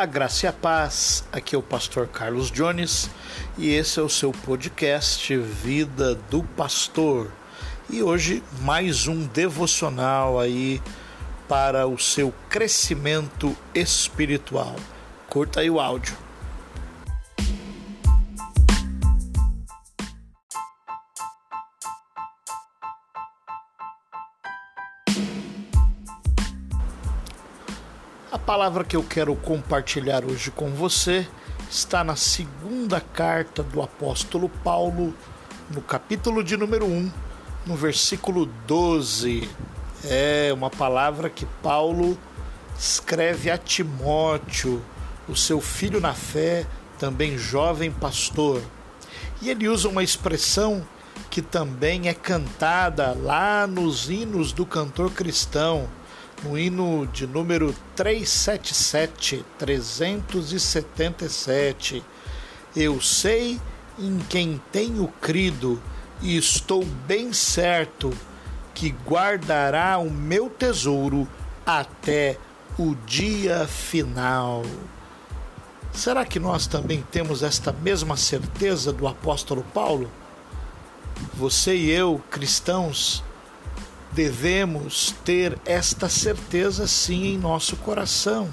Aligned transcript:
A 0.00 0.06
graça 0.06 0.46
e 0.46 0.48
a 0.48 0.52
paz, 0.54 1.22
aqui 1.30 1.54
é 1.54 1.58
o 1.58 1.62
pastor 1.62 2.08
Carlos 2.08 2.50
Jones 2.50 3.10
e 3.58 3.68
esse 3.68 4.00
é 4.00 4.02
o 4.02 4.08
seu 4.08 4.32
podcast 4.32 5.36
Vida 5.36 6.14
do 6.30 6.42
Pastor. 6.42 7.30
E 7.90 8.02
hoje 8.02 8.42
mais 8.62 9.06
um 9.06 9.26
devocional 9.26 10.40
aí 10.40 10.80
para 11.46 11.86
o 11.86 11.98
seu 11.98 12.32
crescimento 12.48 13.54
espiritual. 13.74 14.74
Curta 15.28 15.60
aí 15.60 15.68
o 15.68 15.78
áudio. 15.78 16.16
A 28.32 28.38
palavra 28.38 28.84
que 28.84 28.94
eu 28.94 29.02
quero 29.02 29.34
compartilhar 29.34 30.24
hoje 30.24 30.52
com 30.52 30.70
você 30.70 31.26
está 31.68 32.04
na 32.04 32.14
segunda 32.14 33.00
carta 33.00 33.60
do 33.60 33.82
apóstolo 33.82 34.48
Paulo, 34.62 35.12
no 35.68 35.82
capítulo 35.82 36.44
de 36.44 36.56
número 36.56 36.86
1, 36.86 37.10
no 37.66 37.74
versículo 37.74 38.46
12. 38.68 39.50
É 40.04 40.52
uma 40.54 40.70
palavra 40.70 41.28
que 41.28 41.44
Paulo 41.60 42.16
escreve 42.78 43.50
a 43.50 43.58
Timóteo, 43.58 44.80
o 45.28 45.34
seu 45.34 45.60
filho 45.60 46.00
na 46.00 46.14
fé, 46.14 46.64
também 47.00 47.36
jovem 47.36 47.90
pastor. 47.90 48.62
E 49.42 49.50
ele 49.50 49.68
usa 49.68 49.88
uma 49.88 50.04
expressão 50.04 50.86
que 51.30 51.42
também 51.42 52.06
é 52.08 52.14
cantada 52.14 53.12
lá 53.12 53.66
nos 53.66 54.08
hinos 54.08 54.52
do 54.52 54.64
cantor 54.64 55.10
cristão 55.10 55.88
no 56.42 56.58
hino 56.58 57.06
de 57.06 57.26
número 57.26 57.74
377, 57.96 59.44
377. 59.58 62.02
Eu 62.74 62.98
sei 63.00 63.60
em 63.98 64.18
quem 64.28 64.60
tenho 64.72 65.06
crido 65.20 65.80
e 66.22 66.36
estou 66.36 66.84
bem 67.06 67.32
certo 67.32 68.12
que 68.74 68.94
guardará 69.06 69.98
o 69.98 70.10
meu 70.10 70.48
tesouro 70.48 71.28
até 71.66 72.38
o 72.78 72.94
dia 73.06 73.66
final. 73.66 74.62
Será 75.92 76.24
que 76.24 76.38
nós 76.38 76.66
também 76.66 77.04
temos 77.10 77.42
esta 77.42 77.72
mesma 77.72 78.16
certeza 78.16 78.92
do 78.92 79.08
apóstolo 79.08 79.64
Paulo? 79.74 80.10
Você 81.34 81.76
e 81.76 81.90
eu, 81.90 82.22
cristãos, 82.30 83.22
devemos 84.12 85.14
ter 85.24 85.58
esta 85.64 86.08
certeza 86.08 86.86
sim 86.86 87.34
em 87.34 87.38
nosso 87.38 87.76
coração. 87.76 88.48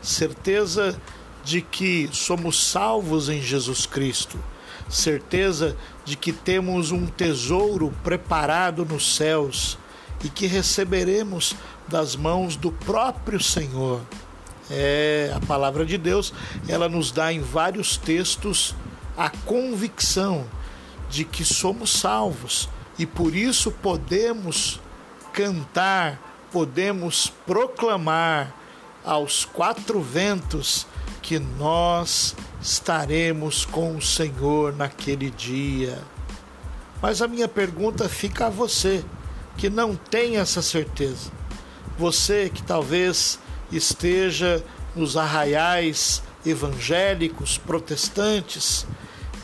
Certeza 0.00 0.98
de 1.44 1.60
que 1.60 2.08
somos 2.12 2.62
salvos 2.70 3.28
em 3.28 3.40
Jesus 3.40 3.86
Cristo. 3.86 4.38
Certeza 4.88 5.76
de 6.04 6.16
que 6.16 6.32
temos 6.32 6.90
um 6.90 7.06
tesouro 7.06 7.92
preparado 8.02 8.84
nos 8.84 9.16
céus 9.16 9.78
e 10.24 10.28
que 10.28 10.46
receberemos 10.46 11.54
das 11.86 12.16
mãos 12.16 12.56
do 12.56 12.72
próprio 12.72 13.40
Senhor. 13.40 14.00
É 14.70 15.32
a 15.34 15.40
palavra 15.46 15.84
de 15.86 15.96
Deus, 15.96 16.32
ela 16.68 16.88
nos 16.88 17.10
dá 17.10 17.32
em 17.32 17.40
vários 17.40 17.96
textos 17.96 18.74
a 19.16 19.30
convicção 19.30 20.46
de 21.08 21.24
que 21.24 21.44
somos 21.44 21.90
salvos 21.90 22.68
e 22.98 23.06
por 23.06 23.34
isso 23.34 23.70
podemos 23.70 24.80
cantar, 25.32 26.48
podemos 26.50 27.32
proclamar 27.46 28.54
aos 29.04 29.44
quatro 29.44 30.00
ventos 30.00 30.86
que 31.22 31.38
nós 31.38 32.34
estaremos 32.60 33.64
com 33.64 33.96
o 33.96 34.02
Senhor 34.02 34.74
naquele 34.74 35.30
dia. 35.30 35.98
Mas 37.00 37.22
a 37.22 37.28
minha 37.28 37.46
pergunta 37.46 38.08
fica 38.08 38.46
a 38.46 38.50
você 38.50 39.04
que 39.56 39.70
não 39.70 39.94
tem 39.94 40.36
essa 40.36 40.60
certeza. 40.60 41.30
Você 41.96 42.50
que 42.50 42.62
talvez 42.62 43.38
esteja 43.70 44.64
nos 44.96 45.16
arraiais 45.16 46.22
evangélicos, 46.44 47.58
protestantes 47.58 48.86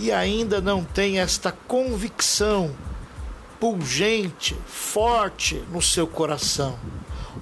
e 0.00 0.10
ainda 0.10 0.60
não 0.60 0.82
tem 0.82 1.20
esta 1.20 1.52
convicção 1.52 2.74
pungente, 3.64 4.54
forte 4.66 5.54
no 5.72 5.80
seu 5.80 6.06
coração. 6.06 6.78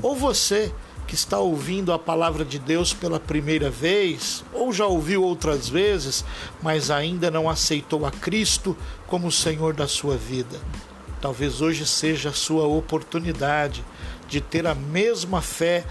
Ou 0.01 0.15
você 0.15 0.73
que 1.05 1.17
está 1.17 1.41
ouvindo 1.41 1.93
a 1.93 1.99
palavra 1.99 2.45
de 2.45 2.61
Deus 2.61 2.95
pela 2.95 3.19
primeira 3.19 3.69
vez, 3.69 4.45
ou 4.53 4.73
já 4.73 4.87
ouviu 4.87 5.25
outras 5.25 5.69
vezes, 5.69 6.25
mas 6.63 6.93
ainda 6.93 7.29
não 7.29 7.51
aceitou 7.51 8.07
a 8.07 8.13
Cristo 8.13 8.77
como 9.09 9.33
Senhor 9.33 9.75
da 9.75 9.89
sua 9.89 10.17
vida. 10.17 10.61
Talvez 11.21 11.61
hoje 11.61 11.85
seja 11.85 12.29
a 12.29 12.33
sua 12.33 12.69
oportunidade 12.69 13.85
de 14.29 14.41
ter 14.41 14.65
a 14.65 14.77
mesma 14.77 15.43
fé 15.43 15.85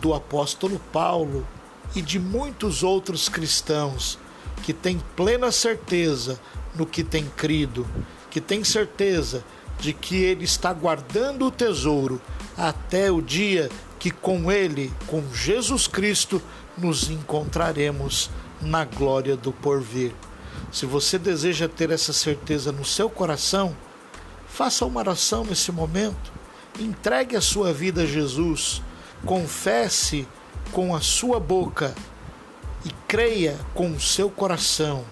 do 0.00 0.12
apóstolo 0.12 0.80
Paulo 0.92 1.46
e 1.94 2.02
de 2.02 2.18
muitos 2.18 2.82
outros 2.82 3.28
cristãos 3.28 4.18
que 4.64 4.72
têm 4.72 5.00
plena 5.14 5.52
certeza 5.52 6.40
no 6.74 6.84
que 6.84 7.04
tem 7.04 7.26
crido, 7.36 7.86
que 8.32 8.40
tem 8.40 8.64
certeza 8.64 9.44
de 9.78 9.92
que 9.92 10.16
ele 10.16 10.44
está 10.44 10.72
guardando 10.72 11.44
o 11.44 11.50
tesouro 11.50 12.18
até 12.56 13.12
o 13.12 13.20
dia 13.20 13.68
que 13.98 14.10
com 14.10 14.50
ele, 14.50 14.90
com 15.06 15.22
Jesus 15.34 15.86
Cristo, 15.86 16.40
nos 16.78 17.10
encontraremos 17.10 18.30
na 18.62 18.86
glória 18.86 19.36
do 19.36 19.52
porvir. 19.52 20.14
Se 20.72 20.86
você 20.86 21.18
deseja 21.18 21.68
ter 21.68 21.90
essa 21.90 22.14
certeza 22.14 22.72
no 22.72 22.86
seu 22.86 23.10
coração, 23.10 23.76
faça 24.46 24.86
uma 24.86 25.00
oração 25.00 25.44
nesse 25.44 25.70
momento. 25.70 26.32
Entregue 26.80 27.36
a 27.36 27.40
sua 27.42 27.70
vida 27.70 28.04
a 28.04 28.06
Jesus. 28.06 28.80
Confesse 29.26 30.26
com 30.72 30.96
a 30.96 31.02
sua 31.02 31.38
boca 31.38 31.94
e 32.82 32.90
creia 33.06 33.58
com 33.74 33.90
o 33.90 34.00
seu 34.00 34.30
coração 34.30 35.04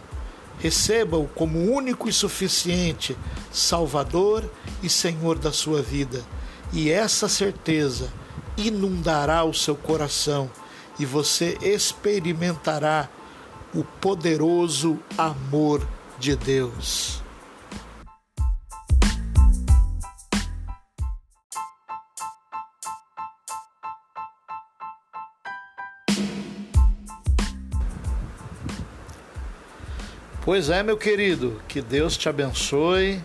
Receba-o 0.61 1.27
como 1.27 1.59
único 1.73 2.09
e 2.09 2.13
suficiente 2.13 3.17
Salvador 3.51 4.49
e 4.83 4.89
Senhor 4.89 5.39
da 5.39 5.53
sua 5.53 5.83
vida. 5.83 6.23
E 6.73 6.91
essa 6.91 7.29
certeza 7.29 8.13
inundará 8.57 9.43
o 9.43 9.55
seu 9.55 9.75
coração 9.75 10.51
e 10.99 11.07
você 11.07 11.57
experimentará 11.63 13.09
o 13.75 13.83
poderoso 13.83 14.99
amor 15.17 15.87
de 16.19 16.37
Deus. 16.37 17.23
Pois 30.51 30.69
é, 30.69 30.83
meu 30.83 30.97
querido, 30.97 31.63
que 31.69 31.81
Deus 31.81 32.17
te 32.17 32.29
abençoe, 32.29 33.23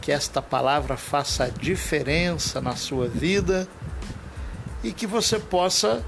que 0.00 0.12
esta 0.12 0.40
palavra 0.40 0.96
faça 0.96 1.50
diferença 1.50 2.60
na 2.60 2.76
sua 2.76 3.08
vida 3.08 3.66
e 4.80 4.92
que 4.92 5.04
você 5.04 5.36
possa 5.40 6.00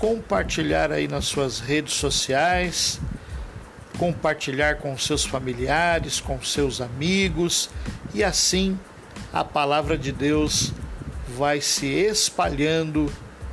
compartilhar 0.00 0.90
aí 0.90 1.06
nas 1.06 1.26
suas 1.26 1.60
redes 1.60 1.94
sociais, 1.94 3.00
compartilhar 4.00 4.78
com 4.78 4.98
seus 4.98 5.24
familiares, 5.24 6.18
com 6.18 6.42
seus 6.42 6.80
amigos 6.80 7.70
e 8.12 8.24
assim 8.24 8.76
a 9.32 9.44
palavra 9.44 9.96
de 9.96 10.10
Deus 10.10 10.72
vai 11.38 11.60
se 11.60 11.86
espalhando 11.86 13.12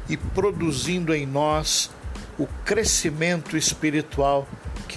e 0.09 0.17
produzindo 0.17 1.13
em 1.13 1.27
nós 1.27 1.91
o 2.35 2.47
crescimento 2.65 3.55
espiritual 3.55 4.47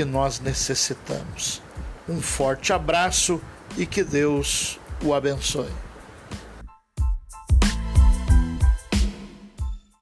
que 0.01 0.05
nós 0.07 0.41
necessitamos. 0.41 1.61
Um 2.09 2.23
forte 2.23 2.73
abraço 2.73 3.39
e 3.77 3.85
que 3.85 4.03
Deus 4.03 4.81
o 5.05 5.13
abençoe. 5.13 5.69